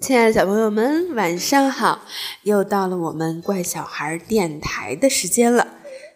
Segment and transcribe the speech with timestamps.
[0.00, 2.02] 亲爱的小朋友们，晚上好！
[2.44, 5.66] 又到了我们怪小孩电台的时间了。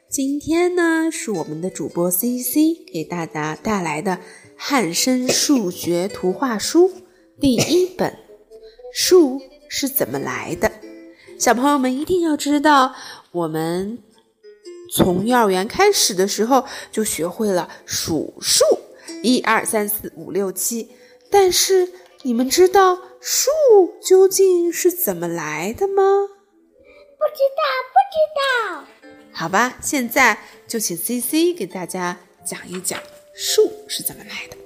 [0.09, 4.21] 今天呢，是我们的主播 C C 给大家带来的
[4.57, 6.93] 汉生数学图画书
[7.41, 8.16] 第一本。
[8.95, 10.71] 数是怎么来的？
[11.37, 12.95] 小朋友们一定要知道，
[13.32, 13.98] 我们
[14.93, 18.64] 从幼儿园开始的时候就学会了数数，
[19.23, 20.91] 一二三四五六七。
[21.30, 21.92] 但是
[22.23, 23.50] 你们知道数
[24.02, 26.02] 究竟是怎么来的吗？
[27.19, 28.84] 不知道，不知道。
[29.33, 33.00] 好吧，现在就请 C C 给大家讲一讲
[33.34, 34.56] 数是怎么来的。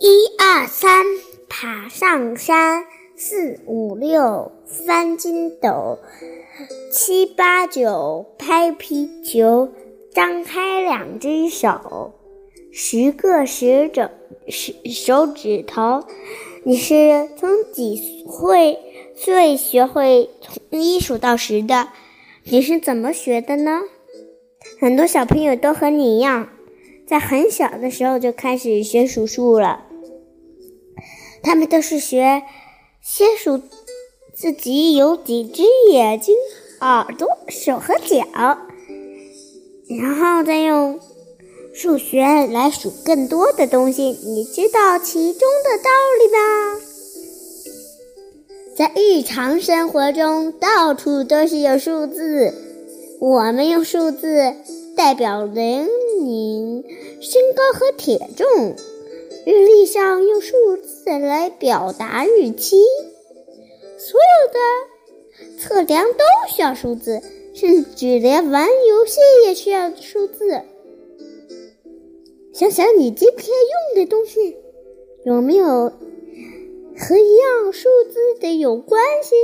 [0.00, 1.04] 一二三，
[1.48, 2.82] 爬上山；
[3.18, 5.98] 四五六，翻筋斗；
[6.92, 9.70] 七八九，拍皮球；
[10.12, 12.12] 张开两只手，
[12.70, 14.10] 十个十指
[14.48, 16.04] 十手指头。
[16.64, 17.96] 你是从几
[18.28, 18.78] 岁
[19.14, 21.88] 岁学会从一数到十的？
[22.44, 23.80] 你是怎么学的呢？
[24.78, 26.50] 很多小朋友都和你一样，
[27.06, 29.86] 在很小的时候就开始学数数了。
[31.42, 32.42] 他们都是学
[33.08, 33.62] 先数
[34.34, 35.62] 自己有几只
[35.92, 36.34] 眼睛、
[36.80, 38.26] 耳朵、手和脚，
[39.88, 40.98] 然后再用
[41.72, 44.02] 数学来数更多的东西。
[44.02, 46.80] 你知道其中的道理吗？
[48.76, 52.52] 在日常生活中，到处都是有数字。
[53.20, 54.52] 我们用数字
[54.96, 55.86] 代表年
[56.18, 56.84] 龄、
[57.20, 58.74] 身高和体重。
[59.44, 62.80] 日历上用数字来表达日期。
[63.98, 67.20] 所有的测量都需要数字，
[67.54, 70.62] 甚至连玩游戏也需要数字。
[72.52, 74.56] 想想你今天用的东西，
[75.24, 75.92] 有没有？
[76.98, 79.34] 和一样数字的有关系，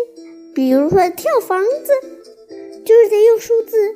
[0.54, 1.92] 比如说跳房子，
[2.82, 3.94] 就是得用数字。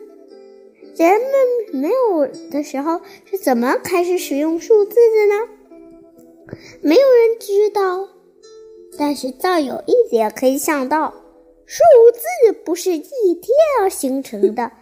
[0.95, 5.49] 人们没有的时候是怎么开始使用数字的呢？
[6.81, 8.09] 没有人知道。
[8.99, 11.12] 但是倒有一点可以想到：
[11.67, 11.83] 数
[12.15, 14.73] 字不是一天而形成的，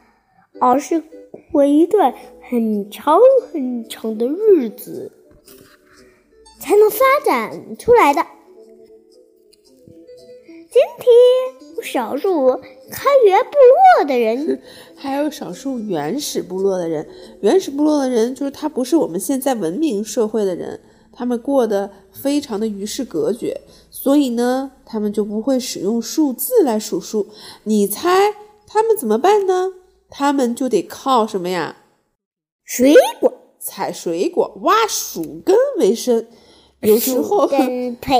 [0.60, 1.02] 而是
[1.50, 2.14] 过一段
[2.48, 3.18] 很长
[3.52, 5.10] 很长的日子
[6.60, 8.24] 才能发展出来的。
[10.70, 12.56] 今天有少数
[12.90, 13.50] 开源部
[13.98, 14.60] 落的人，
[14.94, 17.08] 还有少数原始部落的人。
[17.40, 20.80] 原始部落的人就是他不是我们现在文明社会的人，
[21.16, 23.60] 他们过得非常的与世隔绝，
[23.90, 27.28] 所以呢，他们就不会使用数字来数数。
[27.62, 28.34] 你猜
[28.66, 29.72] 他们怎么办呢？
[30.10, 31.76] 他们就得靠什么呀？
[32.64, 36.26] 水果，采水果、挖树根为生，
[36.80, 37.48] 有时候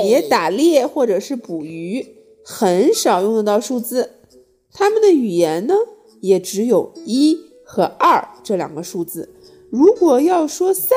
[0.03, 2.15] 也 打猎或者是捕鱼。
[2.47, 4.11] 很少用得到数字，
[4.71, 5.73] 他们的语言呢
[6.21, 7.35] 也只有一
[7.65, 9.33] 和二这两个数字。
[9.71, 10.91] 如果要说三，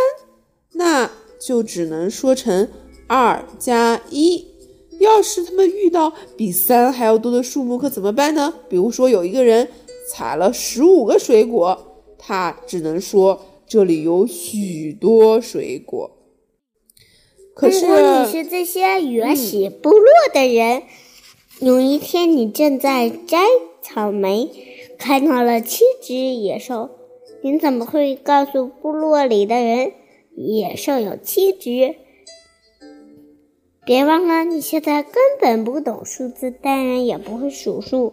[0.73, 1.11] 那
[1.41, 2.69] 就只能说成
[3.07, 4.47] 二加一。
[5.01, 8.53] 要是他们遇到比三还要多的数目，可怎么办呢？
[8.69, 9.69] 比如说有一个人
[10.11, 16.11] 采了十五个水果，他只能说这里有许多水果。
[17.55, 20.83] 可是，如果你是这些原始部落的人。
[21.61, 23.39] 有一天，你正在摘
[23.83, 24.49] 草莓，
[24.97, 26.91] 看到了七只野兽。
[27.43, 29.93] 你怎么会告诉部落里的人
[30.47, 31.97] 野兽有七只？
[33.85, 38.13] 别忘了，你现在根本不懂数字，当然也不会数数。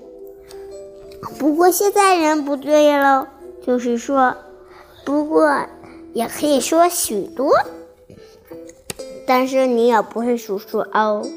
[1.37, 3.27] 不过现在人不对喽，
[3.65, 4.35] 就是说，
[5.05, 5.65] 不过
[6.13, 7.51] 也可以说许多，
[9.27, 11.27] 但是你也不会数数哦。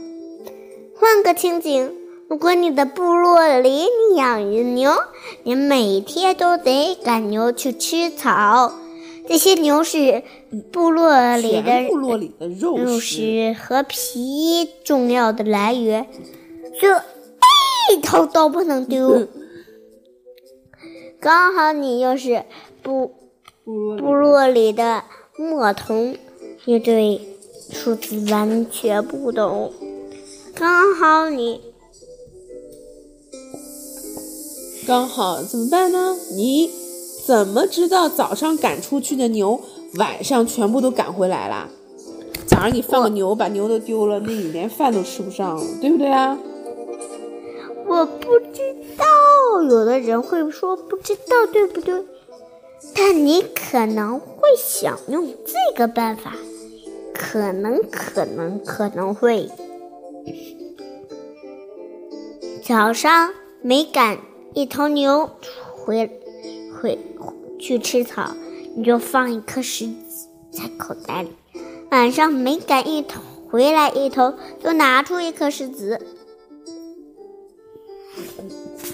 [0.97, 1.95] 换个情景。
[2.29, 4.93] 如果你的部落里你养着牛，
[5.45, 8.75] 你每天都得赶牛去吃草。
[9.29, 10.23] 这些牛是
[10.73, 16.07] 部落里的部落里的肉食和皮重要的来源，
[16.81, 16.97] 这
[17.93, 19.29] 一头都不能丢。
[21.21, 22.47] 刚好你又是
[22.83, 23.13] 部
[23.65, 25.05] 部落里的
[25.37, 26.17] 牧童，
[26.65, 27.21] 你对
[27.71, 29.71] 数字完全不懂。
[30.55, 31.61] 刚好你。
[34.87, 36.17] 刚好怎么办呢？
[36.35, 36.71] 你
[37.29, 39.61] 怎么知道早上赶出去的牛
[39.99, 41.69] 晚上全部都赶回来了？
[42.47, 46.39] 早上你放个牛，把牛都丢了，那你连饭都吃不上，对不对啊？
[47.87, 52.03] 我不知道，有的人会说不知道，对不对？
[52.95, 56.33] 但你可能会想用这个办法，
[57.13, 59.51] 可能可能可能会。
[62.65, 64.17] 早上没赶
[64.55, 65.29] 一头牛
[65.77, 66.18] 回
[66.81, 66.99] 回
[67.59, 68.35] 去吃草，
[68.77, 71.31] 你就放一颗石子在口袋里。
[71.91, 73.21] 晚上没赶一头
[73.51, 76.01] 回来一头，就拿出一颗石子。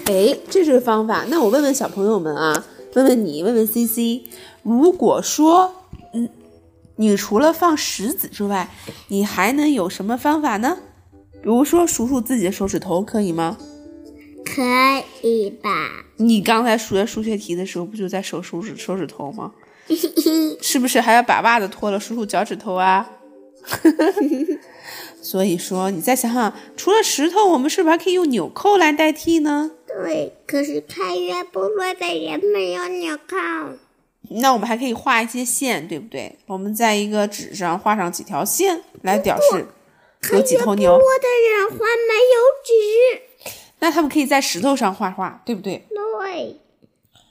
[0.05, 1.25] 哎，这是方法。
[1.29, 4.23] 那我问问小朋友们啊，问问你，问问 C C，
[4.63, 5.73] 如果说，
[6.13, 6.29] 嗯，
[6.95, 8.69] 你除了放石子之外，
[9.09, 10.77] 你还能有什么方法呢？
[11.33, 13.57] 比如说数数自己的手指头，可以吗？
[14.45, 14.61] 可
[15.21, 16.05] 以吧？
[16.17, 19.51] 你刚才数学数学题的时候，不就在手手指手指头吗？
[20.61, 23.09] 是不是还要把袜子脱了数数脚趾头啊？
[25.21, 29.71] 所以说，你再想想，除了石头，我们是不是还可以用纽扣来代替呢？
[29.87, 33.35] 对，可是开元部落的人没有纽扣。
[34.29, 36.37] 那我们还可以画一些线，对不对？
[36.47, 39.67] 我们在一个纸上画上几条线来表示
[40.31, 40.91] 有几头牛。
[40.93, 42.73] 部落的人画没有纸，
[43.85, 45.85] 那他们可以在石头上画画，对不对？
[45.89, 46.59] 对，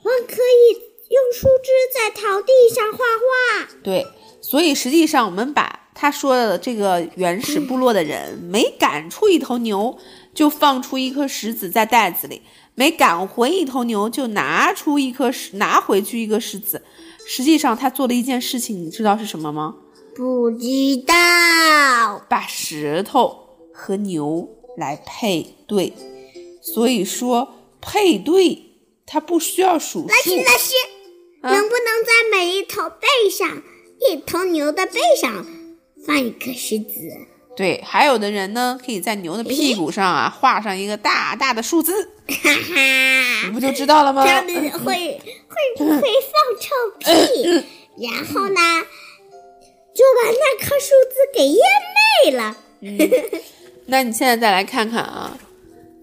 [0.04, 0.78] 我可以
[1.10, 3.68] 用树枝在草地上画画。
[3.82, 4.06] 对，
[4.40, 9.98] 所以实际上我们把他说的这个原始部落的人每赶出一头牛，
[10.32, 12.40] 就放出一颗石子在袋子里；
[12.76, 16.84] 每赶回一头牛，就拿出一颗石，拿回去一个石子。
[17.26, 19.74] 实际上，他做了一件事情，你知道是什么吗？
[20.14, 20.66] 不知
[21.04, 22.24] 道。
[22.28, 25.92] 把石头和牛来配对。
[26.72, 28.62] 所以说，配对
[29.06, 30.75] 它不需要数老师，老师，
[31.43, 33.62] 啊能不能在每一头背上，
[34.00, 35.46] 一头牛的背上
[36.06, 36.94] 放一颗石子？
[37.55, 44.31] 对，还有的人呢，可以在牛的屁股上啊画上一个大大的数字，哈哈你，不就知道了吗这？
[44.31, 45.20] 样子会
[45.76, 46.00] 会 会放
[46.58, 47.44] 臭屁，
[48.02, 48.60] 然后呢，
[49.94, 51.60] 就把那颗数字给淹
[52.25, 52.56] 没了。
[53.87, 55.38] 那你现在再来看看啊，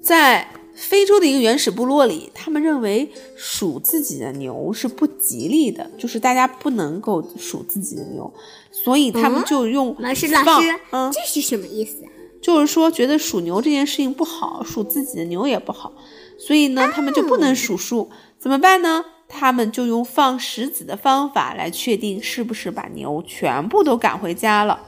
[0.01, 8.33] 在非洲的一个原始部落里，他们认为数自己的牛是不吉利的，就是大家不能够数自己的牛，
[8.71, 11.97] 所以他们就用老师，老放师，嗯，这是什么意思？
[12.41, 15.93] 就是说觉得数牛这件事情不好，数自己的牛也不好，
[16.39, 18.09] 所以呢，他们就不能数数，
[18.39, 19.05] 怎么办呢？
[19.27, 24.81] 他们就用放石子的方法来确定是不是把牛全部都赶回家了。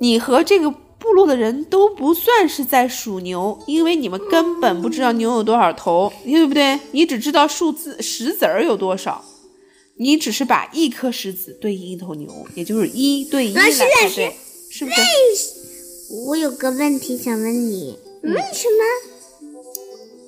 [0.00, 0.74] 你和这个
[1.04, 6.80] 部落的人都不算是在数牛，因为你们根本不知道牛有多少头，对不对？
[6.92, 9.22] 你只知道数字石子儿有多少，
[9.98, 14.34] 你只是把一颗石子对应一头牛，也就是一对一来配对，
[14.70, 14.96] 是不是？
[16.26, 19.12] 我有个问题想问你，嗯为什么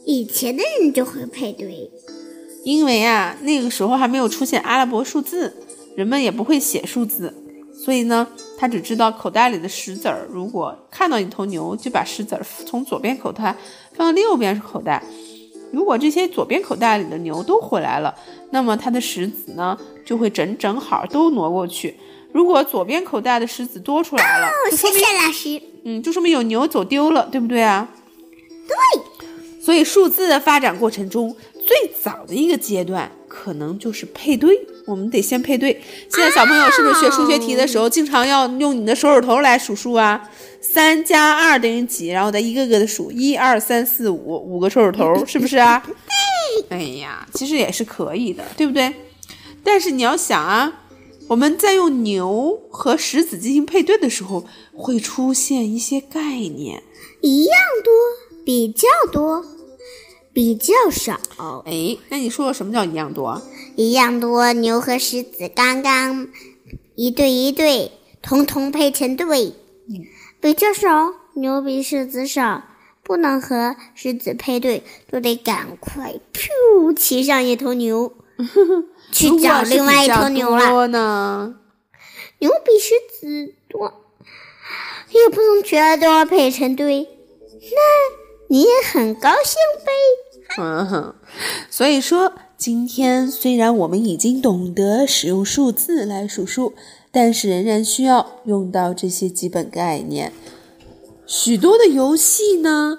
[0.05, 1.91] 以前的人就会配对？
[2.65, 5.55] 因为啊，那个时候还没有出现阿拉伯数字，
[5.97, 7.33] 人们也不会写数字，
[7.87, 8.27] 所以呢，
[8.59, 10.27] 他只知道口袋里的石子儿。
[10.29, 13.55] 如果看到一头牛，就把石子儿从左边口袋
[13.95, 15.01] 放到右边口袋。
[15.71, 18.13] 如果这些左边口袋里的牛都回来了，
[18.51, 21.97] 那么它的石子呢就会整整好都挪过去。
[22.33, 25.63] 如果左边口袋的石子多出来了，哦，就说明谢谢老师。
[25.85, 27.89] 嗯，就说明有牛走丢了，对不对啊？
[28.67, 29.63] 对。
[29.63, 33.09] 所以数字的发展过程中，最早的一个阶段
[33.45, 35.81] 可能就是配对，我们得先配对。
[36.11, 40.31] 现在小朋友是不是学数学题的时候，经常要用你的手指头来数数啊？
[40.61, 42.09] 三加二等于几？
[42.09, 45.83] 然后再一个个的数，一二三四五，五个手指头，是不是啊？
[46.71, 48.95] 哎呀，其实也是可以的，对不对？
[49.63, 50.85] 但是你要想啊，
[51.29, 56.83] 我们在用牛和石子进行配对的时候，会出现一些概念。
[57.21, 57.93] 一样多，
[58.45, 59.45] 比较多，
[60.37, 61.19] 比较少。
[61.65, 63.41] 哎，那你说说什么叫一样多？
[63.75, 66.29] 一样多，牛和狮子刚刚
[66.95, 69.55] 一对一对，统统配成对。
[70.39, 72.65] 比较少，牛比狮子少，
[73.03, 78.13] 不能和狮子配对，就得赶快噗骑上一头牛，
[79.11, 80.69] 去找另外一头牛了。
[80.69, 81.57] 多呢？
[82.41, 84.05] 牛比狮子多，
[85.13, 87.09] 也不能全都要配成对，
[87.63, 87.79] 那
[88.49, 89.93] 你也很高兴呗。
[90.59, 91.15] 嗯哼，
[91.71, 96.73] 所以说，今天虽然我们已经懂得使用数字来数数，
[97.11, 100.33] 但是仍然需要用到这些基本概念。
[101.27, 102.97] 许多的游戏呢，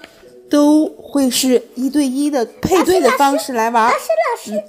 [0.50, 3.98] 都会是一对一的配对的方式来玩老。
[3.98, 4.64] 师，老师，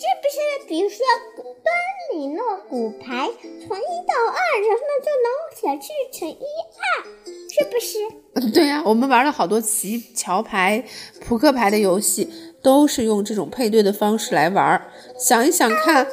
[0.00, 0.96] 这不是比如说
[1.36, 6.42] 端里诺骨牌从一到二，然后呢就能显示成一
[6.80, 7.04] 二，
[7.50, 8.50] 是不是？
[8.50, 10.82] 对呀、我们玩了好多棋、桥牌、
[11.20, 14.82] 扑克牌的游戏，都是用这种配对的方式来玩。
[15.18, 16.06] 想一想看，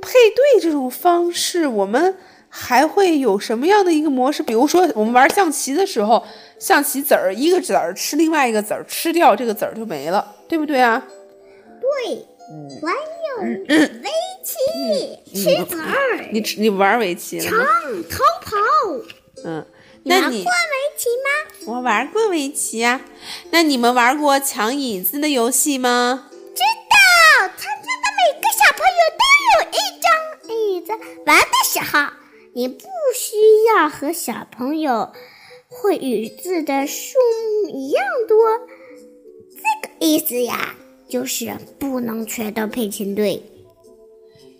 [0.00, 2.16] 配对这种方式，我们
[2.48, 4.44] 还会有什么样的一个模式？
[4.44, 6.22] 比如说，我们玩象棋的时候，
[6.60, 11.04] 象棋子儿一个子儿吃另外一个子儿，吃掉这个子儿就没了，对不对啊？
[12.06, 12.24] 对，
[12.80, 12.92] 还
[13.28, 14.08] 有围
[14.44, 14.52] 棋，
[15.34, 16.28] 吃子儿。
[16.32, 17.64] 你你玩围棋了吗？
[18.10, 18.56] 逃跑。
[19.44, 19.66] 嗯。
[20.04, 20.42] 你玩过围
[20.96, 21.28] 棋吗？
[21.66, 23.00] 我玩过围棋啊。
[23.50, 26.28] 那你们玩过抢椅子的游戏吗？
[26.32, 29.22] 知道，他家的每个小朋友都
[29.54, 30.04] 有一张
[30.56, 30.90] 椅子。
[31.24, 32.12] 玩的时候，
[32.54, 33.36] 你不需
[33.76, 35.12] 要和小朋友
[35.68, 37.16] 会椅子的数
[37.62, 38.58] 目一样多。
[39.52, 40.74] 这个意思呀，
[41.12, 43.42] 就是不能缺的配成对。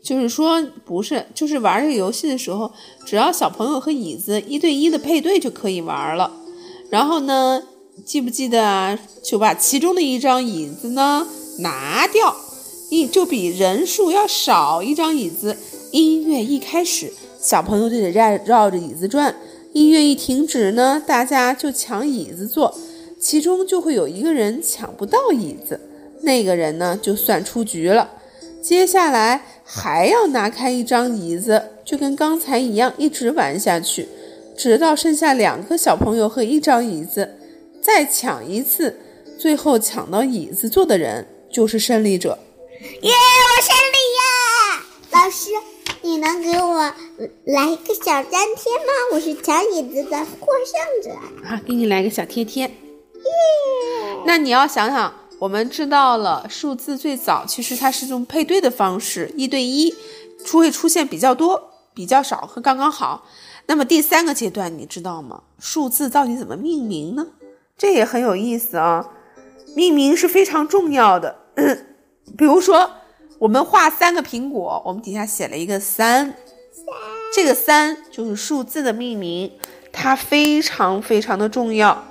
[0.03, 2.71] 就是说，不是，就是玩这个游戏的时候，
[3.07, 6.31] 只要小朋友和椅子一对一的配对就可以玩了。
[6.91, 7.63] 然后呢，
[8.05, 8.99] 记不记得啊？
[9.25, 11.27] 就把其中的一张椅子呢
[11.61, 12.37] 拿掉，
[12.91, 15.57] 一就比人数要少一张椅子。
[15.93, 19.33] 音乐一开始，小朋友就得绕绕着椅子转；
[19.73, 22.75] 音乐一停止呢，大家就抢椅子坐，
[23.19, 25.81] 其中就会有一个人抢不到椅子，
[26.23, 28.11] 那个人呢就算出局了。
[28.63, 34.09] 接下来还要拿开一张椅子，就跟刚才一样，一直玩下去，
[34.57, 37.37] 直到剩下两个小朋友和一张椅子，
[37.83, 38.97] 再抢一次，
[39.37, 42.39] 最后抢到椅子坐的人就是胜利者。
[43.01, 44.85] 耶，我胜利呀！
[45.11, 45.51] 老师，
[46.03, 46.79] 你能给我
[47.47, 48.93] 来一个小粘贴吗？
[49.13, 51.11] 我是抢椅子的获胜者。
[51.45, 52.63] 好，给你来个小贴贴。
[52.63, 52.73] 耶，
[54.25, 55.22] 那你要想想。
[55.43, 59.93] 我们知道了，数字最早其实它是用配对的方式，一对一，
[60.45, 63.27] 出会出现比较多、比较少和刚刚好。
[63.67, 65.43] 那么第三个阶段你知道吗？
[65.59, 67.27] 数字到底怎么命名呢？
[67.77, 69.05] 这也很有意思啊。
[69.75, 71.37] 命名是非常重要的。
[72.39, 72.89] 比如说，
[73.41, 76.37] 我们画三个苹果，我们底下写了一个三，
[77.35, 79.51] 这个三就是数字的命名，
[79.91, 82.05] 它非常非常的重要。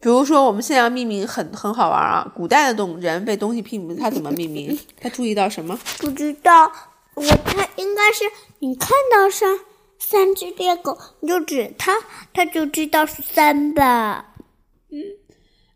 [0.00, 2.32] 比如说，我们现在要命名很很好玩啊！
[2.36, 4.78] 古代的动人被东西命名，他怎么命名？
[5.00, 5.76] 他注意到什么？
[5.98, 6.70] 不知道，
[7.14, 8.24] 我他应该是
[8.60, 9.58] 你看到三
[9.98, 11.96] 三只猎狗，你就指它，
[12.32, 14.36] 它就知道是三吧。
[14.90, 15.02] 嗯，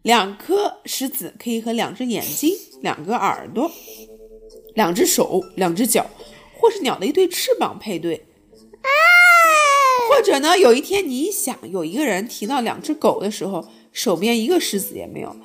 [0.02, 3.68] 两颗石子可以和两只眼睛、两个耳朵、
[4.74, 6.06] 两只手、两只脚，
[6.60, 8.28] 或是鸟的一对翅膀配对。
[10.08, 13.68] 或者呢，有一天你想，有一个人提到两只狗的时候。
[13.92, 15.36] 手边一个石子也没有，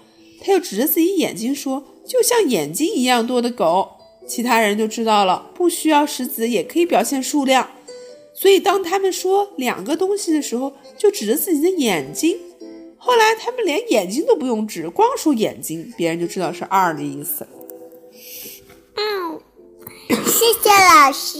[0.41, 3.91] 他又指着自己眼睛说：“就像眼睛一样多的狗。”
[4.27, 7.69] 其他人就知道了，不需要石子也可以表现数量。
[8.33, 12.37] 所以当他们说两个东西的时候，就指着自己的眼睛。
[12.97, 17.47] 后来他们连眼睛都不用指，光说眼睛，别人就知道是二的意思。
[18.95, 19.39] 嗯，
[20.09, 21.39] 谢谢老师。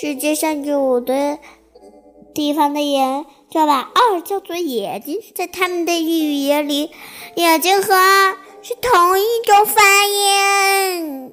[0.00, 1.38] 世界上有的
[2.32, 3.26] 地方的人。
[3.48, 6.90] 就把二叫做眼睛，在他们的语言里，
[7.36, 7.94] 眼睛和
[8.60, 11.32] 是同一种发音。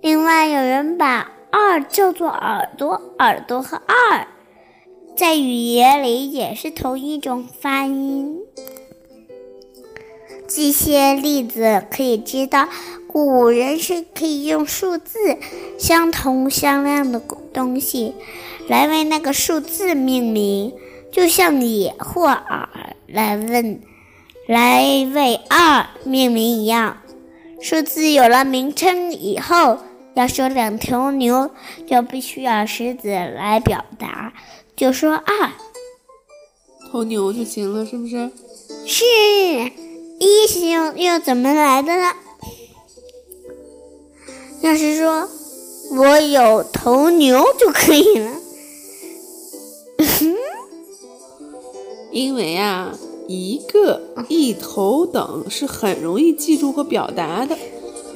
[0.00, 4.26] 另外，有人把二叫做耳朵，耳朵和二
[5.14, 8.38] 在语言里也是同一种发音。
[10.48, 12.68] 这些例子可以知道，
[13.06, 15.38] 古人是可以用数字
[15.78, 17.20] 相同相量的
[17.52, 18.14] 东西
[18.68, 20.72] 来为那个数字命名。
[21.12, 23.80] 就像眼或尔来问，
[24.48, 24.82] 来
[25.14, 27.02] 为二命名一样，
[27.60, 29.78] 数字有了名称以后，
[30.14, 31.50] 要说两头牛，
[31.86, 34.32] 就必须要狮子来表达，
[34.74, 35.50] 就说二
[36.90, 38.30] 头牛就行了，是不是？
[38.86, 39.04] 是，
[40.18, 42.12] 一星又怎么来的呢？
[44.62, 45.28] 要是说
[45.96, 48.30] 我有头牛就可以了。
[52.12, 52.92] 因为啊，
[53.26, 57.56] 一个一头等是很容易记住和表达的。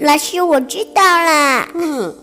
[0.01, 1.69] 老师，我知道了。
[1.75, 2.15] 嗯，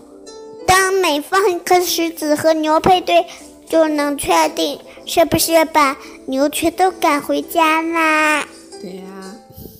[0.66, 3.26] 当每放一颗石子和牛配对，
[3.68, 8.46] 就能确定是不是把牛全都赶回家啦。
[8.80, 9.34] 对呀，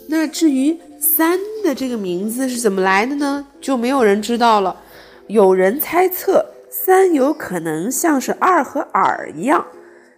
[0.08, 3.46] 那至于三的这个名字是怎么来的呢？
[3.60, 4.76] 就没有人知道了。
[5.28, 9.64] 有人猜测，三有可能像是二和耳一样。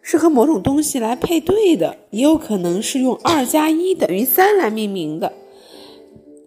[0.09, 5.33] 是和某种东西来配对的，也有可能是用二加一等于三来命名的，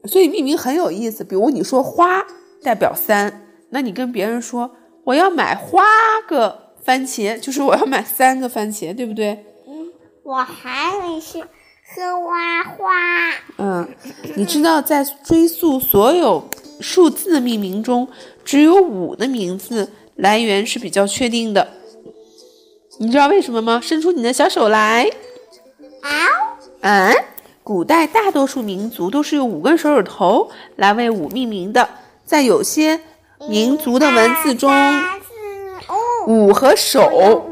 [0.06, 1.26] 所以命名很有意思。
[1.26, 2.26] 比如你说花
[2.64, 4.72] 代表三，那你跟别人说
[5.04, 5.84] 我要买花
[6.26, 9.44] 个番茄，就是我要买三个番茄，对不对？
[9.68, 9.90] 嗯，
[10.24, 12.94] 我还以为是喝花花。
[13.58, 13.86] 嗯，
[14.38, 16.48] 你知道在追溯所有
[16.80, 18.08] 数字的命名中，
[18.46, 21.74] 只有五的名字来源是比较确定的。
[23.02, 23.80] 你知道为什么吗？
[23.82, 25.10] 伸出你的小手来。
[26.02, 26.10] 啊？
[26.82, 27.16] 嗯，
[27.64, 31.88] 古代大多数民族都是用五根手指头来为五命名的，
[32.26, 33.00] 在有些
[33.48, 34.70] 民族的文字中，
[36.28, 37.50] 五和手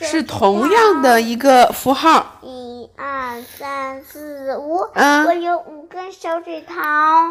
[0.00, 2.38] 是同样的一个符号。
[2.42, 6.74] 一二三四五，嗯我有五根手指头。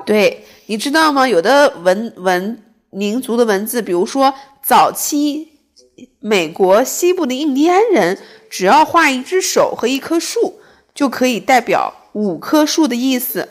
[0.06, 1.26] 对，你知道吗？
[1.26, 5.53] 有的文文民族的文字，比如说早期。
[6.20, 8.18] 美国西部的印第安人
[8.50, 10.60] 只要画一只手和一棵树，
[10.94, 13.50] 就可以代表五棵树的意思。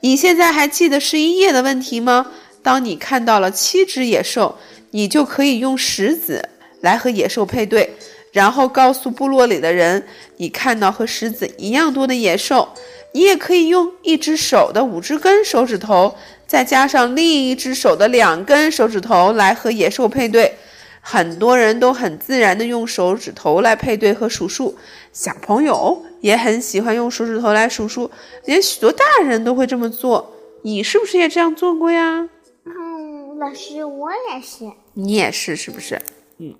[0.00, 2.32] 你现在还记得十一页的问题吗？
[2.62, 4.56] 当你看到了七只野兽，
[4.90, 6.48] 你就可以用石子
[6.80, 7.94] 来和野兽配对，
[8.32, 10.06] 然后告诉部落里的人
[10.36, 12.68] 你看到和石子一样多的野兽。
[13.12, 16.14] 你也可以用一只手的五只根手指头，
[16.46, 20.54] 再加上另一只手的两根手指头来和野兽配对。
[21.00, 24.76] 很多人都很自然的用手指头来配对和数数，
[25.12, 28.10] 小朋友也很喜欢用手指头来数数，
[28.44, 30.32] 连许多大人都会这么做。
[30.62, 32.28] 你是不是也这样做过呀？
[32.64, 34.70] 嗯，老师，我也是。
[34.92, 36.00] 你也是，是不是？
[36.38, 36.54] 嗯。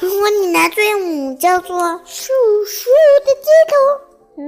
[0.00, 2.32] 如果你拿对五叫做数
[2.66, 2.90] 数
[3.24, 3.74] 的尽头，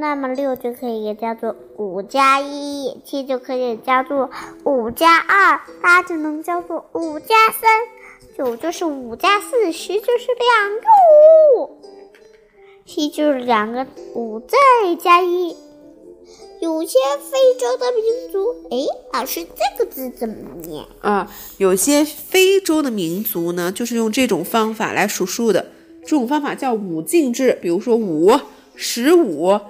[0.00, 4.30] 那么六就可以叫做五加一，七就可以叫做
[4.64, 7.70] 五加二，八就能叫做五加三。
[8.36, 10.86] 九就是五加四，十就是两个
[11.58, 11.78] 五，
[12.86, 14.56] 七就是两个五再
[14.98, 15.54] 加一。
[16.60, 21.30] 有些非洲的民族，哎，老师这个字怎么念啊？
[21.58, 25.66] 有些非洲的民族呢，就是用这种方法来数数的，
[26.02, 27.58] 这种方法叫五进制。
[27.60, 28.30] 比如说五、
[28.76, 29.60] 十五、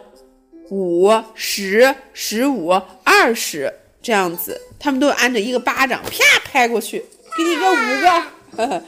[0.72, 2.70] 五、十、十五、
[3.04, 7.04] 二十这样子，他们都按着一个巴掌啪拍过去，
[7.36, 8.82] 给你个五个。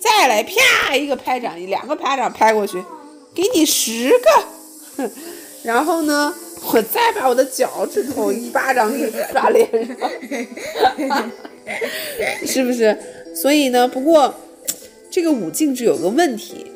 [0.00, 2.82] 再来啪一个拍掌，两个巴掌拍过去，
[3.32, 4.10] 给你十
[4.96, 5.08] 个。
[5.62, 6.34] 然后呢，
[6.72, 11.30] 我再把我的脚趾头一巴掌给刷脸上，
[12.44, 12.98] 是不是？
[13.32, 14.34] 所以呢，不过
[15.08, 16.66] 这个五进制有个问题，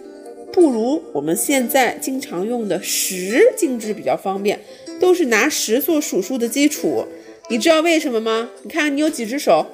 [0.53, 4.61] 不如我们现在经常用的十进制比较方便，
[5.01, 7.07] 都是拿十做数数的基础。
[7.49, 8.51] 你知道为什么吗？
[8.63, 9.67] 你看你有几只手？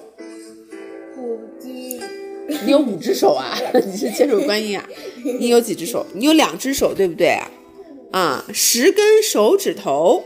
[2.65, 3.59] 你有五只手啊？
[3.87, 4.89] 你是千手观音啊？
[5.39, 6.07] 你有几只手？
[6.15, 7.51] 你有两只手，对不对啊？
[8.11, 10.25] 啊，十根手指头。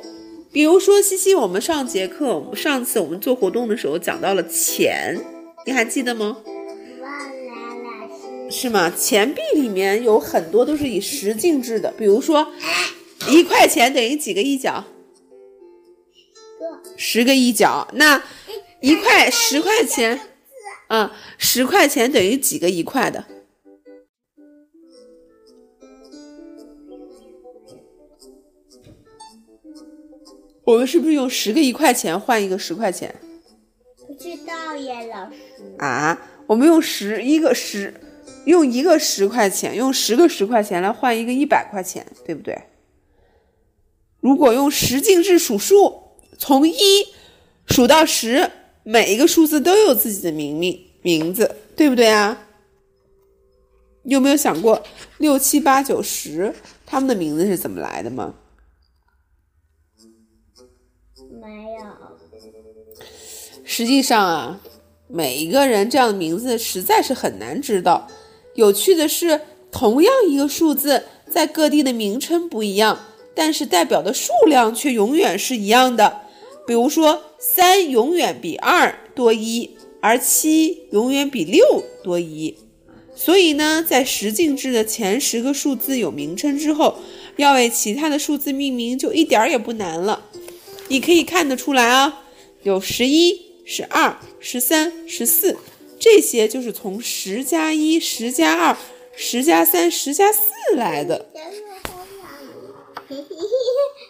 [0.53, 5.19] 比如说，西西，我们上节课，我们上次我们做活动的时候讲到了钱，
[5.67, 6.37] 你还记得吗？
[8.53, 8.91] 是吗？
[8.91, 12.47] 钱币里面有很多都是以十进制的，比如说，
[13.29, 14.85] 一块钱等于几个一角？
[16.97, 17.89] 十个一角。
[17.95, 18.23] 那
[18.81, 20.21] 一块十块钱。
[20.89, 23.25] 嗯，十块钱等于几个一块的？
[30.65, 33.15] 我们是不是用十个一块钱换一个十块钱？
[34.07, 35.37] 不知道耶，老师。
[35.79, 37.95] 啊，我们用十一个十，
[38.45, 42.61] 用一个十块钱，用十个十块钱来换一个一百块钱，对不对？
[44.21, 46.03] 如果用十进制数数，
[46.39, 46.75] 从一
[47.67, 48.51] 数到十。
[48.85, 52.49] 每一个数字都有自己的名名名字，对不对啊？
[54.03, 54.83] 你有没有想过
[55.19, 56.53] 六七八九十
[56.85, 58.35] 他们的名字是怎么来的吗？
[61.41, 61.87] 没有。
[63.65, 64.61] 实际上啊，
[65.07, 68.11] 每一个人这样的名字实在是很难知道。
[68.55, 76.21] 有趣的是，同样一个数字，在各地的名称不一样，但是代表的数量却永远是一样的。
[76.67, 82.57] 比如说，三永远比二多一，而七永远比六多一。
[83.15, 86.99] 所以呢，在十进制的前十个数字有名称之后，
[87.37, 90.27] 要为其他的数字命名就一点儿也不难了。
[90.89, 92.23] 你可以看得出来啊，
[92.63, 95.57] 有十一、十二、十三、十四，
[96.03, 98.77] 这些就是从十加一、十加二、
[99.15, 101.27] 十加三、十加四来的。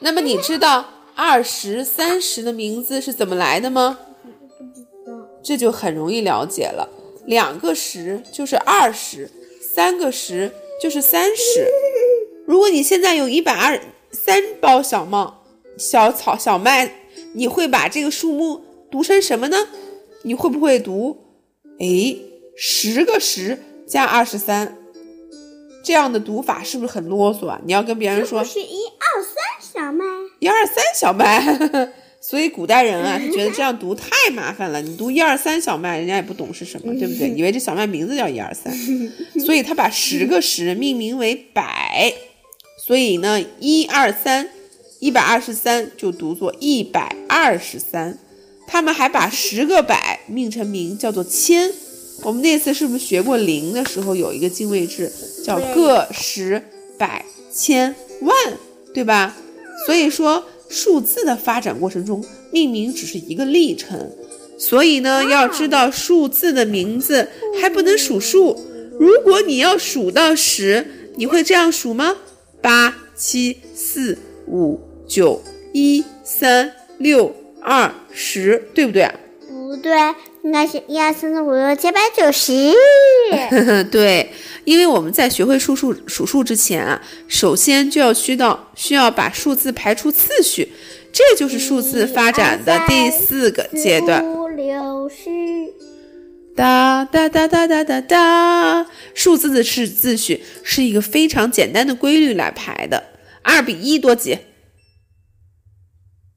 [0.01, 0.89] 那么你知道？
[1.15, 3.99] 二十三十的名字是怎么来的吗？
[5.43, 6.89] 这就很容易了解了。
[7.27, 9.31] 两个十就是二十，
[9.75, 10.51] 三个十
[10.83, 11.69] 就是三十。
[12.47, 13.79] 如果你现在有一百二
[14.11, 15.35] 三包小麦，
[15.77, 16.95] 小草小麦，
[17.35, 19.69] 你会把这个数目读成什么呢？
[20.23, 21.22] 你会不会读？
[21.83, 22.17] 哎，
[22.57, 24.79] 十个十加二十三，
[25.85, 27.61] 这样的读法是不是很啰嗦啊？
[27.65, 30.05] 你要跟别人说是一二三小麦，
[30.39, 31.93] 一二三小麦。
[32.23, 34.81] 所以古代人啊，他觉得这样读太麻烦了。
[34.81, 37.29] 你读一二三小麦，人家也不懂是什么，对不对？
[37.37, 38.73] 以为这小麦名字叫一二三，
[39.45, 42.15] 所以他把十个十命名为百。
[42.79, 44.49] 所以呢，一二三，
[45.01, 48.17] 一百二十三就读作一百二十三。
[48.69, 51.71] 他们还把十个百命成名，叫做千。
[52.23, 55.11] 我们那次是不是学过零的时候有一个进位制，
[55.45, 56.63] 叫个、十、
[56.99, 58.35] 百、千、万，
[58.95, 59.37] 对吧？
[59.87, 60.45] 所以说。
[60.69, 64.11] 数字的发展过程中，命名只是一个历程，
[64.57, 67.29] 所以呢，要知道数字的名字
[67.61, 68.59] 还不能数数。
[68.99, 72.17] 如果你要数到十，你会这样数吗？
[72.63, 75.43] 八七四五九
[75.75, 79.15] 一三六二十，对不对啊？
[79.75, 79.97] 不对，
[80.43, 82.75] 应该是一二三四五六七八九十。
[83.91, 84.31] 对。
[84.65, 90.73] 因为我们在学会数数数数之前啊，首先就要需到需要把数字排出次序，
[91.13, 94.23] 这就是数字发展的第四个阶段。
[94.25, 95.25] 五六十，
[96.55, 103.03] 哒哒哒哒哒哒哒，数字的是秩序是一个非常简单的规律来排的。
[103.43, 104.39] 二比一多几？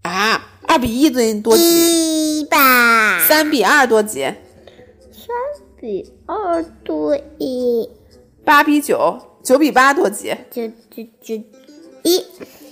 [0.02, 2.15] 啊，二比一等于多几？
[3.36, 4.22] 三比二多几？
[4.22, 5.28] 三
[5.78, 7.90] 比二多一。
[8.46, 10.34] 八比九，九比八多几？
[10.50, 11.36] 九九九
[12.04, 12.24] 一。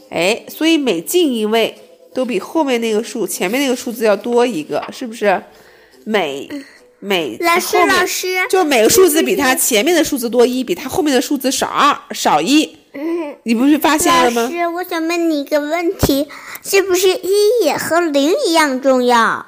[0.10, 1.78] 哎，所以每进一位
[2.14, 5.44] 都比后面那个数、前面那个数字要多一个，是不是？
[6.06, 6.50] 每
[7.00, 12.78] 每老师老师，就每个数字比它前面的数字多一，比它后面的数字少二少一。
[13.44, 14.44] 你不是发现了吗？
[14.44, 16.30] 老师，我想问你一个问题，
[16.64, 19.48] 是不是一也和零一样重要？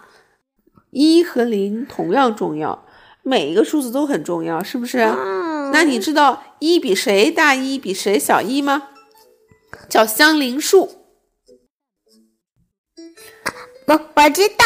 [0.96, 2.86] 一和零同样重要，
[3.22, 5.00] 每一个数字都很重要，是不是？
[5.74, 8.84] 那你知道一比谁大一，比谁小一吗？
[9.90, 10.90] 叫相邻数。
[13.88, 14.66] 我我知道，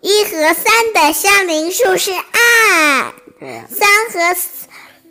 [0.00, 3.12] 一和三的相邻数是二。
[3.68, 4.40] 三和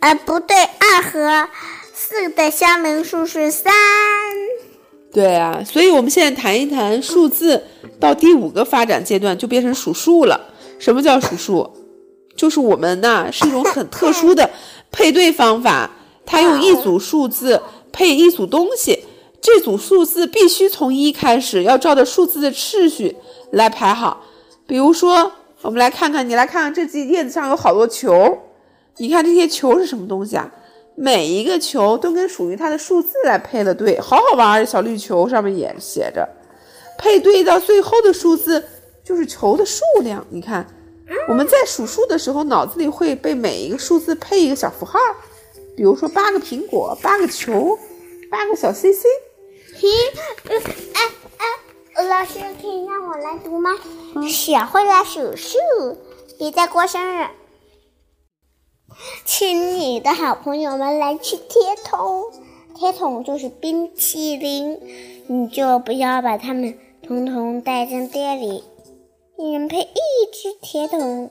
[0.00, 1.48] 呃不对，二和
[1.94, 3.72] 四的相邻数是三。
[5.12, 7.62] 对啊，所以我们现在谈一谈数字
[8.00, 10.52] 到第五个发展阶段就变成数数了。
[10.78, 11.70] 什么叫数数？
[12.36, 14.50] 就是我们呐是一种很特殊的。
[14.92, 15.90] 配对方法，
[16.24, 17.60] 它用一组数字
[17.92, 19.04] 配一组东西，
[19.40, 23.16] 这组数字必须从一开始，要照着数字的次序
[23.50, 24.22] 来排好。
[24.66, 28.38] 比如说，我们来看看，你来看看这几叶子上有好多球，
[28.98, 30.50] 你看这些球是什么东西啊？
[30.94, 34.64] 每一个球都跟属于它的数字来配了对，好好玩儿。
[34.64, 36.26] 小绿球上面也写着，
[36.96, 38.64] 配对到最后的数字
[39.06, 40.66] 就是球的数量，你看。
[41.28, 44.98] 我们在数数的时候，脑子里会被每一个数字配一个小符号，
[45.76, 47.78] 比如说八个苹果、八个球、
[48.28, 49.08] 八个小 C C。
[49.74, 49.88] 嘿，
[50.48, 51.00] 哎
[51.38, 53.70] 哎，老师可以让我来读吗？
[54.28, 55.58] 学会了数数，
[56.38, 57.28] 别再过生日，
[59.24, 62.24] 请你的好朋友们来吃铁桶。
[62.74, 64.80] 铁桶就是冰淇淋，
[65.28, 68.64] 你就不要把它们统统带进店里。
[69.38, 69.86] 一人配一
[70.32, 71.30] 只铁桶，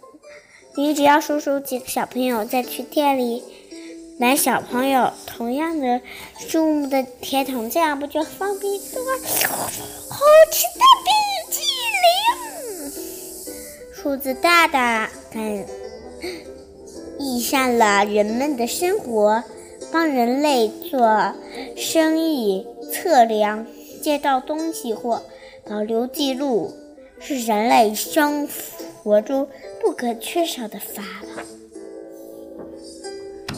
[0.75, 3.43] 你只要数数几个小朋友再去店里
[4.19, 6.01] 买小朋友同样的
[6.37, 9.17] 数目的铁桶，这样不就方便多了？
[10.07, 10.19] 好
[10.51, 11.11] 吃的冰
[11.51, 11.63] 淇
[12.83, 12.91] 淋，
[13.91, 15.65] 数字大大改
[17.17, 18.05] 改善了。
[18.05, 19.43] 人们的生活，
[19.91, 21.33] 帮人类做
[21.75, 23.65] 生意、测量、
[24.03, 25.23] 借到东西或
[25.67, 26.71] 保留记录。
[27.27, 28.47] 是人类生
[29.01, 29.49] 活中
[29.81, 31.01] 不可缺少的法
[31.35, 31.41] 宝。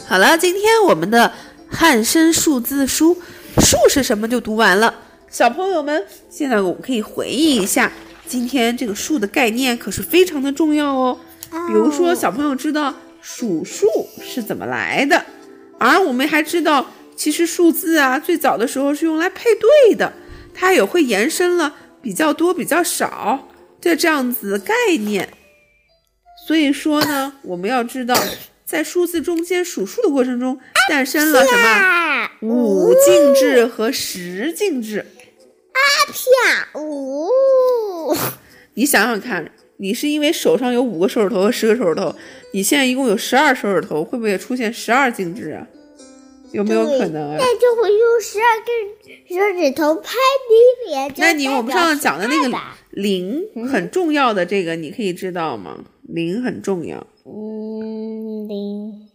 [0.06, 1.30] 好了，今天我们的
[1.68, 3.14] 汉生数字书
[3.60, 5.02] “数是什么”就读完了。
[5.28, 7.92] 小朋友们，现在我们可以回忆一下，
[8.26, 11.18] 今天这个数的概念可是非常的重要哦。
[11.50, 13.86] 比如说，小朋友知道数数
[14.22, 15.22] 是怎么来的，
[15.78, 20.14] 而我们还知道，其实数字啊，最早的时候是用来配对的，
[20.54, 23.46] 它也会延伸了比较多、比较少。
[23.80, 25.28] 就这样子概念，
[26.46, 28.18] 所以说呢，我们要知道，
[28.64, 35.06] 在数字中间数数的过程中，诞生了什么五进制和十进制。
[35.72, 38.14] 阿飘五！
[38.74, 42.14] 你想想看，你是因为手上有五个手指头和十个手指头，
[42.52, 45.66] 你现在一共有十二手指头，会不会出现十二进制啊？
[46.52, 47.36] 有没有可能啊？
[47.38, 48.74] 那就会用十二根
[49.28, 50.12] 手指头拍
[50.48, 51.12] 你脸。
[51.16, 52.58] 那你我们上次讲的那个
[52.90, 55.84] 零很重要的这个，你可以知道吗？
[56.02, 57.06] 零很重要。
[57.24, 59.08] 嗯，零。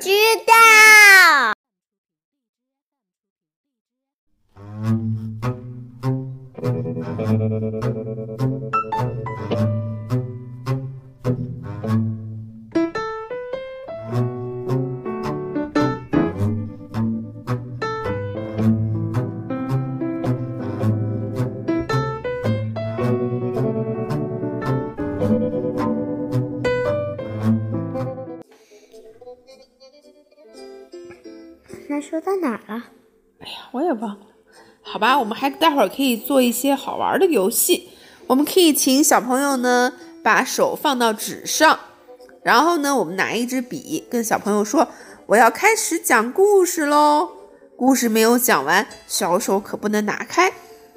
[0.00, 0.10] 知
[0.46, 0.52] 道。
[32.00, 32.84] 说到哪儿了？
[33.40, 34.26] 哎呀，我也忘了。
[34.82, 37.90] 好吧，我们还待会儿可以做一些好玩的游戏。
[38.26, 41.78] 我们可以请小朋友呢把手放到纸上，
[42.42, 44.88] 然后呢，我们拿一支笔，跟小朋友说
[45.26, 47.30] ：“我要开始讲故事喽。”
[47.76, 50.52] 故事没有讲完，小手可不能拿开。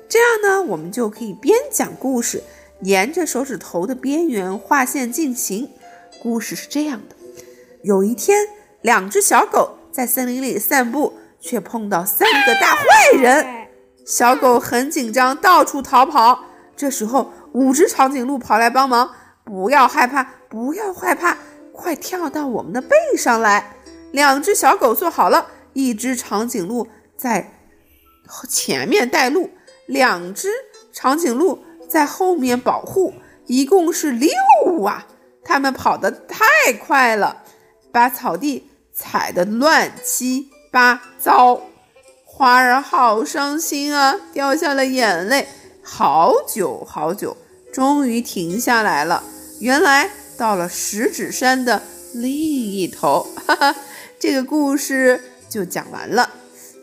[0.09, 2.43] 这样呢，我们就可以边讲故事，
[2.81, 5.69] 沿着手指头的边缘画线进行。
[6.21, 7.15] 故事是这样的：
[7.83, 8.47] 有一天，
[8.81, 9.77] 两只小狗。
[9.91, 13.67] 在森林里散步，却碰到三个大坏人。
[14.05, 16.45] 小狗很紧张，到处逃跑。
[16.75, 19.13] 这时候，五只长颈鹿跑来帮忙。
[19.43, 21.37] 不要害怕，不要害怕，
[21.73, 23.75] 快跳到我们的背上来。
[24.11, 27.51] 两只小狗坐好了，一只长颈鹿在
[28.49, 29.49] 前面带路，
[29.87, 30.47] 两只
[30.93, 33.13] 长颈鹿在后面保护，
[33.47, 34.29] 一共是六
[34.83, 35.05] 啊！
[35.43, 37.43] 它们跑得太快了，
[37.91, 38.70] 把草地。
[39.01, 41.59] 踩得乱七八糟，
[42.23, 45.47] 花儿好伤心啊，掉下了眼泪。
[45.81, 47.35] 好久好久，
[47.73, 49.23] 终于停下来了。
[49.59, 51.81] 原来到了十指山的
[52.13, 53.75] 另一头，哈哈，
[54.19, 56.29] 这个故事就讲完了。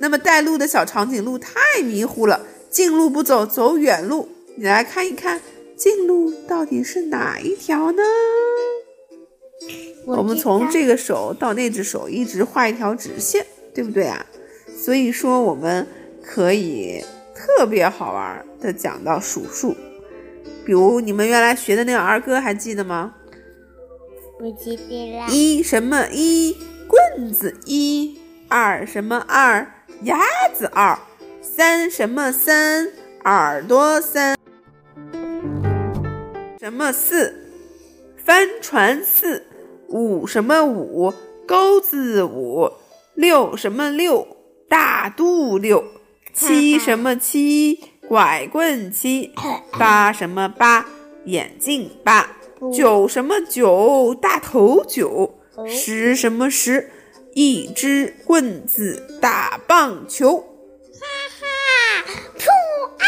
[0.00, 4.28] 那么带路的小长颈鹿太迷糊了，近路不走，走远路。
[4.57, 5.40] 你来看一看，
[5.76, 8.02] 近路到底是哪一条呢？
[10.16, 13.44] 我们从这个手到那只手一直画一条直线，
[13.75, 14.25] 对不对啊？
[14.75, 15.87] 所以说我们
[16.23, 19.77] 可以特别好玩的讲到数数，
[20.64, 23.14] 比如你们原来学的那个儿歌还记得吗？
[24.38, 25.27] 不记得了。
[25.31, 28.18] 一什么一棍子一，
[28.49, 29.71] 二什么二
[30.05, 30.18] 鸭
[30.55, 30.99] 子二，
[31.42, 32.88] 三什么三
[33.25, 34.38] 耳朵三，
[36.59, 37.35] 什么四
[38.25, 39.44] 帆船四。
[39.88, 41.12] 五什么五
[41.46, 42.70] 钩子五，
[43.14, 44.27] 六什么六
[44.68, 45.83] 大肚六，
[46.35, 49.33] 七什么七拐棍七，
[49.79, 50.85] 八什么八
[51.24, 52.37] 眼镜八，
[52.72, 56.90] 九什么九大头九，十什么十
[57.33, 60.37] 一只棍子打棒球。
[60.37, 60.44] 哈
[61.40, 61.46] 哈，
[62.38, 62.51] 兔
[62.98, 63.07] 啊！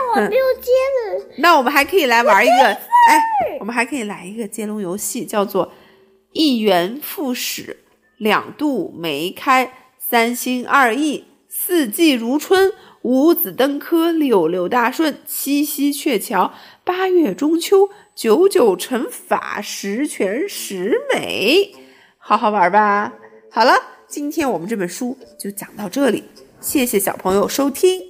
[0.16, 1.24] 我没有接了。
[1.38, 2.76] 那我们还可以来玩一个。
[3.10, 5.72] 哎，我们还可以来一个接龙游戏，叫做
[6.32, 7.78] “一元复始，
[8.18, 21.74] 两度梅开，三心二意，四季如春，五子登科，六六大顺，七夕鹊桥，八月中秋，九九乘法，十全十美”，
[22.16, 23.12] 好好玩吧？
[23.50, 23.72] 好了，
[24.06, 26.22] 今天我们这本书就讲到这里，
[26.60, 28.00] 谢谢小朋友收听，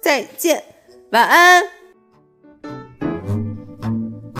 [0.00, 0.64] 再见，
[1.10, 1.75] 晚安。